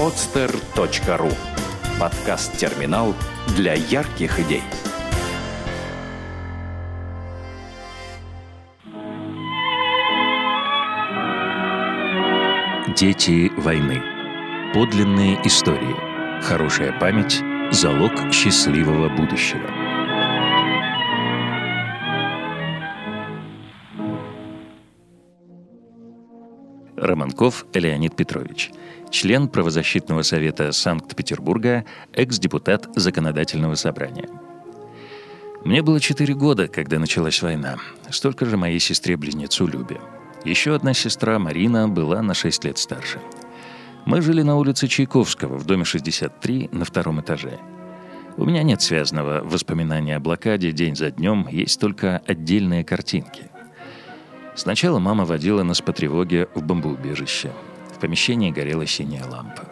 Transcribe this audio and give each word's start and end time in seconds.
podster.ru 0.00 1.30
Подкаст-терминал 2.00 3.14
для 3.54 3.74
ярких 3.74 4.40
идей. 4.40 4.62
Дети 12.96 13.52
войны. 13.60 14.02
Подлинные 14.72 15.38
истории. 15.46 15.94
Хорошая 16.44 16.98
память– 16.98 17.42
залог 17.70 18.32
счастливого 18.32 19.10
будущего. 19.10 19.68
Романков 26.96 27.66
Леонид 27.74 28.14
Петрович, 28.14 28.70
член 29.10 29.48
правозащитного 29.48 30.22
совета 30.22 30.72
Санкт-Петербурга, 30.72 31.84
экс-депутат 32.12 32.88
Законодательного 32.96 33.74
собрания. 33.74 34.28
Мне 35.64 35.82
было 35.82 36.00
4 36.00 36.34
года, 36.34 36.68
когда 36.68 36.98
началась 36.98 37.42
война. 37.42 37.76
Столько 38.10 38.46
же 38.46 38.56
моей 38.56 38.80
сестре-близнецу 38.80 39.66
Любе. 39.66 40.00
Еще 40.44 40.74
одна 40.74 40.94
сестра, 40.94 41.38
Марина, 41.38 41.86
была 41.88 42.22
на 42.22 42.32
6 42.32 42.64
лет 42.64 42.78
старше. 42.78 43.20
Мы 44.06 44.22
жили 44.22 44.40
на 44.40 44.56
улице 44.56 44.88
Чайковского, 44.88 45.58
в 45.58 45.66
доме 45.66 45.84
63, 45.84 46.70
на 46.72 46.86
втором 46.86 47.20
этаже. 47.20 47.58
У 48.38 48.46
меня 48.46 48.62
нет 48.62 48.80
связанного 48.80 49.42
воспоминания 49.44 50.16
о 50.16 50.20
блокаде 50.20 50.72
день 50.72 50.96
за 50.96 51.10
днем, 51.10 51.46
есть 51.50 51.78
только 51.78 52.22
отдельные 52.26 52.84
картинки. 52.84 53.50
Сначала 54.54 54.98
мама 54.98 55.26
водила 55.26 55.62
нас 55.62 55.82
по 55.82 55.92
тревоге 55.92 56.48
в 56.54 56.62
бомбоубежище. 56.62 57.50
Помещении 58.00 58.50
горела 58.50 58.86
синяя 58.86 59.24
лампа. 59.26 59.68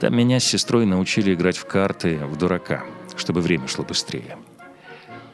Там 0.00 0.16
меня 0.16 0.40
с 0.40 0.44
сестрой 0.44 0.84
научили 0.84 1.32
играть 1.32 1.56
в 1.56 1.64
карты 1.64 2.18
в 2.26 2.36
дурака, 2.36 2.84
чтобы 3.16 3.40
время 3.40 3.68
шло 3.68 3.84
быстрее. 3.84 4.36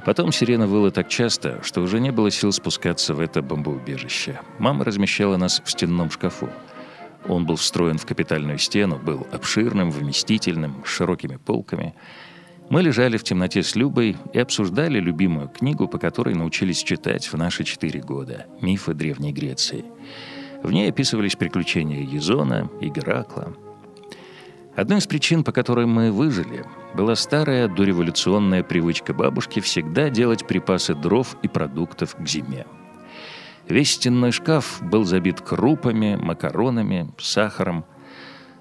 Потом 0.05 0.33
сирена 0.33 0.67
выла 0.67 0.91
так 0.91 1.09
часто, 1.09 1.61
что 1.63 1.81
уже 1.81 2.01
не 2.01 2.11
было 2.11 2.31
сил 2.31 2.53
спускаться 2.53 3.15
в 3.15 3.21
это 3.21 3.43
бомбоубежище. 3.43 4.41
Мама 4.59 4.85
размещала 4.85 5.37
нас 5.37 5.63
в 5.65 5.71
стенном 5.71 6.11
шкафу. 6.11 6.49
Он 7.27 7.47
был 7.47 7.57
встроен 7.57 7.99
в 7.99 8.07
капитальную 8.07 8.59
стену, 8.59 8.99
был 8.99 9.27
обширным, 9.33 9.91
вместительным, 9.91 10.83
с 10.85 10.89
широкими 10.89 11.37
полками— 11.37 11.95
мы 12.73 12.81
лежали 12.81 13.19
в 13.19 13.23
темноте 13.23 13.63
с 13.63 13.77
Любой 13.77 14.17
и 14.33 14.39
обсуждали 14.39 14.99
любимую 14.99 15.49
книгу, 15.49 15.87
по 15.87 15.99
которой 15.99 16.35
научились 16.35 16.83
читать 16.83 17.31
в 17.31 17.37
наши 17.37 17.65
четыре 17.65 18.01
года 18.01 18.47
«Мифы 18.63 18.95
Древней 18.95 19.31
Греции». 19.31 19.85
В 20.63 20.71
ней 20.71 20.89
описывались 20.89 21.37
приключения 21.37 22.03
Езона 22.03 22.71
и 22.81 22.89
Геракла. 22.89 23.55
Одной 24.75 24.99
из 24.99 25.07
причин, 25.07 25.45
по 25.45 25.53
которой 25.53 25.87
мы 25.87 26.13
выжили, 26.13 26.65
была 26.95 27.15
старая 27.15 27.69
дореволюционная 27.69 28.63
привычка 28.63 29.13
бабушки 29.13 29.61
всегда 29.61 30.09
делать 30.09 30.47
припасы 30.47 30.95
дров 30.95 31.37
и 31.43 31.49
продуктов 31.49 32.17
к 32.17 32.27
зиме. 32.27 32.67
Весь 33.69 33.93
стенной 33.93 34.33
шкаф 34.33 34.81
был 34.83 35.05
забит 35.05 35.41
крупами, 35.41 36.17
макаронами, 36.21 37.13
сахаром. 37.19 37.85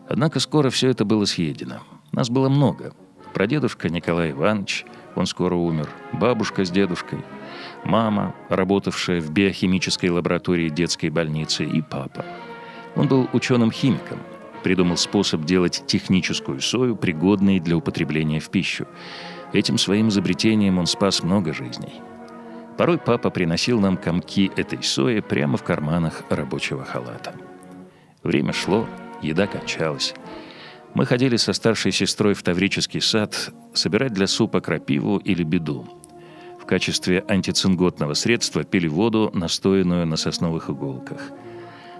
Однако 0.09 0.39
скоро 0.39 0.69
все 0.69 0.89
это 0.89 1.05
было 1.05 1.25
съедено. 1.25 1.79
Нас 2.11 2.29
было 2.29 2.49
много— 2.49 2.93
Прадедушка 3.33 3.89
Николай 3.89 4.31
Иванович, 4.31 4.85
он 5.15 5.25
скоро 5.25 5.55
умер, 5.55 5.89
бабушка 6.13 6.65
с 6.65 6.71
дедушкой, 6.71 7.19
мама, 7.83 8.35
работавшая 8.49 9.21
в 9.21 9.31
биохимической 9.31 10.09
лаборатории 10.09 10.69
детской 10.69 11.09
больницы, 11.09 11.65
и 11.65 11.81
папа. 11.81 12.25
Он 12.95 13.07
был 13.07 13.29
ученым-химиком, 13.33 14.19
придумал 14.63 14.97
способ 14.97 15.43
делать 15.43 15.83
техническую 15.87 16.61
сою, 16.61 16.95
пригодной 16.95 17.59
для 17.59 17.77
употребления 17.77 18.39
в 18.39 18.49
пищу. 18.49 18.87
Этим 19.53 19.77
своим 19.77 20.09
изобретением 20.09 20.77
он 20.77 20.85
спас 20.85 21.23
много 21.23 21.53
жизней. 21.53 22.01
Порой 22.77 22.97
папа 22.97 23.29
приносил 23.29 23.79
нам 23.79 23.97
комки 23.97 24.51
этой 24.55 24.81
сои 24.81 25.19
прямо 25.19 25.57
в 25.57 25.63
карманах 25.63 26.23
рабочего 26.29 26.85
халата. 26.85 27.35
Время 28.23 28.53
шло, 28.53 28.87
еда 29.21 29.47
кончалась. 29.47 30.13
Мы 30.93 31.05
ходили 31.05 31.37
со 31.37 31.53
старшей 31.53 31.91
сестрой 31.93 32.33
в 32.33 32.43
Таврический 32.43 33.01
сад 33.01 33.53
собирать 33.73 34.13
для 34.13 34.27
супа 34.27 34.59
крапиву 34.59 35.17
или 35.17 35.43
беду. 35.43 35.87
В 36.61 36.65
качестве 36.65 37.23
антицинготного 37.27 38.13
средства 38.13 38.63
пили 38.63 38.87
воду, 38.87 39.31
настоянную 39.33 40.05
на 40.05 40.17
сосновых 40.17 40.69
иголках. 40.69 41.21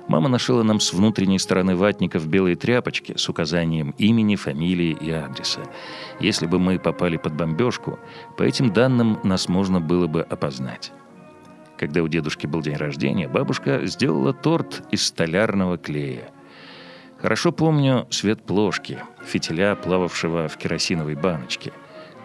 Мама 0.08 0.28
нашила 0.28 0.64
нам 0.64 0.82
с 0.82 0.92
внутренней 0.92 1.40
стороны 1.40 1.76
ватников 1.76 2.28
белые 2.28 2.58
тряпочки 2.58 3.16
с 3.16 3.30
указанием 3.30 3.96
имени, 3.98 4.36
фамилии 4.36 4.98
и 5.00 5.10
адреса. 5.10 5.62
Если 6.20 6.46
бы 6.46 6.60
мы 6.60 6.78
попали 6.78 7.16
под 7.16 7.34
бомбежку, 7.34 7.98
по 8.38 8.44
этим 8.44 8.74
данным 8.74 9.20
нас 9.24 9.48
можно 9.48 9.80
было 9.80 10.08
бы 10.08 10.22
опознать. 10.22 10.92
Когда 11.78 12.04
у 12.04 12.10
дедушки 12.10 12.46
был 12.46 12.62
день 12.62 12.76
рождения, 12.76 13.30
бабушка 13.30 13.86
сделала 13.86 14.34
торт 14.34 14.84
из 14.92 15.06
столярного 15.06 15.78
клея– 15.78 16.30
Хорошо 17.22 17.52
помню 17.52 18.08
свет 18.10 18.42
плошки, 18.42 18.98
фитиля, 19.24 19.76
плававшего 19.76 20.48
в 20.48 20.58
керосиновой 20.58 21.14
баночке, 21.14 21.72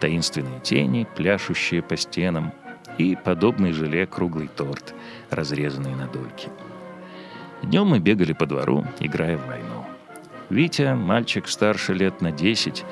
таинственные 0.00 0.60
тени, 0.60 1.06
пляшущие 1.16 1.82
по 1.82 1.98
стенам, 1.98 2.52
и 2.96 3.14
подобный 3.14 3.72
желе 3.72 4.06
круглый 4.06 4.48
торт, 4.48 4.94
разрезанный 5.28 5.94
на 5.94 6.06
дольки. 6.06 6.48
Днем 7.62 7.88
мы 7.88 7.98
бегали 7.98 8.32
по 8.32 8.46
двору, 8.46 8.86
играя 8.98 9.36
в 9.36 9.46
войну. 9.46 9.84
Витя, 10.48 10.94
мальчик 10.94 11.46
старше 11.46 11.92
лет 11.92 12.22
на 12.22 12.32
десять, 12.32 12.86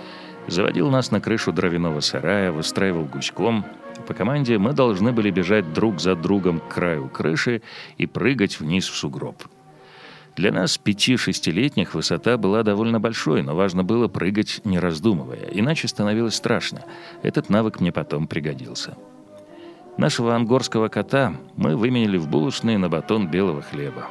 заводил 0.47 0.91
нас 0.91 1.11
на 1.11 1.23
крышу 1.23 1.53
дровяного 1.53 2.01
сарая, 2.01 2.53
выстраивал 2.53 3.07
гуськом. 3.07 3.65
По 4.07 4.13
команде 4.13 4.59
мы 4.59 4.75
должны 4.75 5.13
были 5.13 5.31
бежать 5.31 5.73
друг 5.73 6.01
за 6.01 6.17
другом 6.17 6.61
к 6.61 6.69
краю 6.69 7.09
крыши 7.09 7.63
и 7.97 8.07
прыгать 8.07 8.61
вниз 8.61 8.87
в 8.89 8.95
сугроб. 8.95 9.43
Для 10.37 10.51
нас, 10.51 10.79
пяти-шестилетних, 10.79 11.95
высота 11.95 12.37
была 12.37 12.65
довольно 12.65 12.99
большой, 12.99 13.43
но 13.43 13.55
важно 13.55 13.85
было 13.85 14.09
прыгать, 14.09 14.61
не 14.65 14.81
раздумывая, 14.81 15.49
иначе 15.53 15.87
становилось 15.87 16.35
страшно. 16.35 16.83
Этот 17.23 17.51
навык 17.51 17.81
мне 17.81 17.93
потом 17.93 18.27
пригодился. 18.27 18.97
Нашего 19.97 20.35
ангорского 20.35 20.89
кота 20.89 21.37
мы 21.55 21.77
выменили 21.77 22.17
в 22.17 22.29
булочные 22.29 22.79
на 22.79 22.89
батон 22.89 23.29
белого 23.29 23.63
хлеба. 23.63 24.09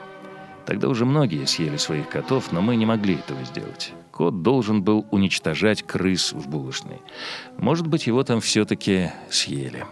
Тогда 0.66 0.88
уже 0.88 1.04
многие 1.06 1.46
съели 1.46 1.76
своих 1.76 2.08
котов, 2.08 2.54
но 2.54 2.62
мы 2.62 2.78
не 2.78 2.86
могли 2.86 3.16
этого 3.16 3.44
сделать. 3.44 3.92
Кот 4.12 4.44
должен 4.44 4.82
был 4.82 5.06
уничтожать 5.12 5.84
крыс 5.84 6.32
в 6.32 6.48
булочной. 6.48 7.02
Может 7.58 7.88
быть, 7.88 8.08
его 8.08 8.24
там 8.24 8.40
все-таки 8.40 9.12
съели. 9.30 9.86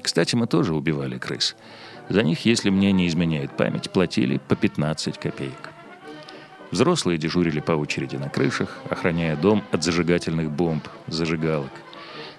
Кстати, 0.00 0.34
мы 0.34 0.46
тоже 0.46 0.74
убивали 0.74 1.18
крыс. 1.18 1.56
За 2.08 2.22
них, 2.22 2.46
если 2.46 2.70
мне 2.70 2.92
не 2.92 3.06
изменяет 3.06 3.54
память, 3.54 3.90
платили 3.90 4.38
по 4.48 4.56
15 4.56 5.18
копеек. 5.18 5.73
Взрослые 6.74 7.18
дежурили 7.18 7.60
по 7.60 7.70
очереди 7.70 8.16
на 8.16 8.28
крышах, 8.28 8.78
охраняя 8.90 9.36
дом 9.36 9.62
от 9.70 9.84
зажигательных 9.84 10.50
бомб, 10.50 10.88
зажигалок. 11.06 11.70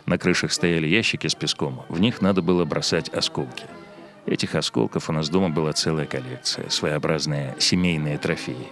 На 0.06 0.18
крышах 0.18 0.51
стояли 0.51 0.88
ящики 0.88 1.28
с 1.28 1.34
песком, 1.34 1.84
в 1.88 2.01
них 2.01 2.22
надо 2.22 2.41
было 2.41 2.66
бросать 2.66 3.07
осколки. 3.07 3.63
Этих 4.25 4.56
осколков 4.56 5.09
у 5.09 5.13
нас 5.13 5.29
дома 5.29 5.51
была 5.51 5.72
целая 5.72 6.06
коллекция, 6.06 6.69
своеобразные 6.69 7.56
семейные 7.59 8.18
трофеи. 8.18 8.68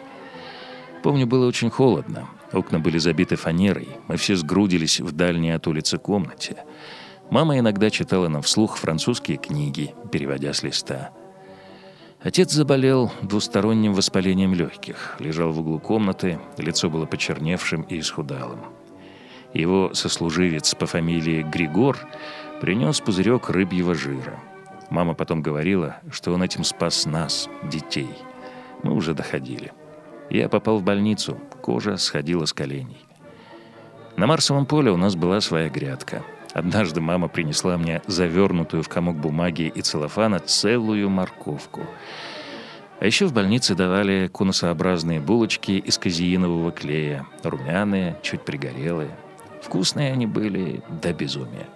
Помню, 1.01 1.27
было 1.27 1.47
очень 1.47 1.69
холодно. 1.69 2.27
Окна 2.51 2.81
были 2.81 2.97
забиты 2.97 3.37
фанерой. 3.37 3.87
Мы 4.09 4.17
все 4.17 4.35
сгрудились 4.35 4.99
в 4.99 5.13
дальней 5.13 5.51
от 5.51 5.65
улицы 5.65 5.97
комнате. 5.97 6.57
Мама 7.29 7.57
иногда 7.57 7.89
читала 7.89 8.27
нам 8.27 8.41
вслух 8.41 8.75
французские 8.75 9.37
книги, 9.37 9.95
переводя 10.11 10.51
с 10.51 10.61
листа– 10.61 11.11
Отец 12.23 12.53
заболел 12.53 13.11
двусторонним 13.21 13.93
воспалением 13.93 14.53
легких, 14.53 15.17
лежал 15.19 15.51
в 15.51 15.59
углу 15.59 15.77
комнаты, 15.77 16.39
лицо 16.57 16.89
было 16.89 17.05
почерневшим 17.05 17.81
и 17.81 17.99
исхудалым. 17.99 18.61
Его 19.53 19.93
сослуживец 19.93 20.73
по 20.73 20.85
фамилии 20.85 21.43
Григор 21.43 21.97
принес 22.61 23.01
пузырек 23.01 23.49
рыбьего 23.49 23.93
жира. 23.93 24.39
Мама 24.89 25.15
потом 25.15 25.41
говорила, 25.41 25.97
что 26.11 26.31
он 26.31 26.41
этим 26.41 26.63
спас 26.63 27.05
нас, 27.05 27.49
детей. 27.69 28.09
Мы 28.83 28.93
уже 28.93 29.13
доходили. 29.13 29.73
Я 30.29 30.47
попал 30.47 30.77
в 30.77 30.83
больницу, 30.83 31.37
кожа 31.61 31.97
сходила 31.97 32.45
с 32.45 32.53
коленей. 32.53 33.05
На 34.15 34.27
Марсовом 34.27 34.65
поле 34.65 34.91
у 34.91 34.97
нас 34.97 35.15
была 35.15 35.41
своя 35.41 35.67
грядка. 35.69 36.23
Однажды 36.53 37.01
мама 37.01 37.27
принесла 37.27 37.77
мне 37.77 38.01
завернутую 38.05 38.83
в 38.83 38.89
комок 38.89 39.17
бумаги 39.17 39.71
и 39.73 39.81
целлофана 39.81 40.39
целую 40.39 41.09
морковку. 41.09 41.81
А 42.99 43.05
еще 43.05 43.25
в 43.25 43.33
больнице 43.33 43.75
давали 43.75 44.29
конусообразные 44.31 45.19
булочки 45.19 45.71
из 45.71 45.97
казеинового 45.97 46.71
клея, 46.71 47.25
румяные, 47.43 48.17
чуть 48.21 48.45
пригорелые. 48.45 49.17
Вкусные 49.61 50.11
они 50.11 50.27
были 50.27 50.83
до 51.01 51.13
безумия. 51.13 51.67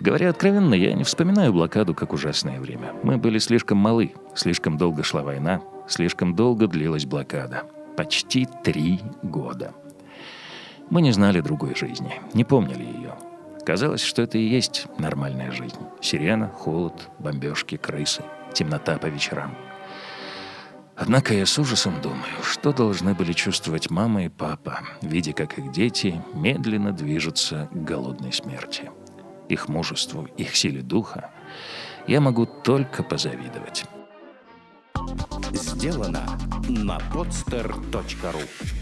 Говоря 0.00 0.30
откровенно, 0.30 0.74
я 0.74 0.92
не 0.94 1.04
вспоминаю 1.04 1.52
блокаду 1.52 1.94
как 1.94 2.12
ужасное 2.12 2.58
время. 2.58 2.92
Мы 3.04 3.18
были 3.18 3.38
слишком 3.38 3.78
малы, 3.78 4.14
слишком 4.34 4.76
долго 4.76 5.04
шла 5.04 5.22
война, 5.22 5.62
слишком 5.86 6.34
долго 6.34 6.66
длилась 6.66 7.06
блокада. 7.06 7.62
Почти 7.96 8.48
три 8.64 9.00
года. 9.22 9.74
Мы 10.90 11.02
не 11.02 11.12
знали 11.12 11.40
другой 11.40 11.76
жизни, 11.76 12.20
не 12.34 12.42
помнили 12.42 12.82
ее. 12.82 13.14
Казалось, 13.64 14.02
что 14.02 14.22
это 14.22 14.38
и 14.38 14.46
есть 14.46 14.86
нормальная 14.98 15.52
жизнь. 15.52 15.78
Сирена, 16.00 16.48
холод, 16.48 17.08
бомбежки, 17.20 17.76
крысы, 17.76 18.22
темнота 18.52 18.98
по 18.98 19.06
вечерам. 19.06 19.56
Однако 20.96 21.32
я 21.34 21.46
с 21.46 21.58
ужасом 21.58 22.00
думаю, 22.02 22.42
что 22.42 22.72
должны 22.72 23.14
были 23.14 23.32
чувствовать 23.32 23.90
мама 23.90 24.24
и 24.24 24.28
папа, 24.28 24.80
видя, 25.00 25.32
как 25.32 25.58
их 25.58 25.70
дети 25.72 26.22
медленно 26.34 26.92
движутся 26.92 27.68
к 27.72 27.84
голодной 27.84 28.32
смерти. 28.32 28.90
Их 29.48 29.68
мужеству, 29.68 30.28
их 30.36 30.54
силе 30.56 30.82
духа 30.82 31.30
я 32.06 32.20
могу 32.20 32.46
только 32.46 33.02
позавидовать. 33.02 33.84
Сделано 35.52 36.26
на 36.68 36.98
podster.ru 37.12 38.81